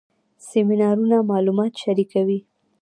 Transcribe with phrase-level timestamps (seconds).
[0.47, 2.39] سیمینارونه معلومات شریکوي